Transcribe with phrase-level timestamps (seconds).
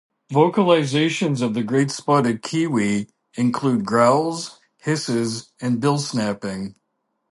[0.31, 6.73] Vocalisations of the great spotted kiwi include growls, hisses, and bill snapping.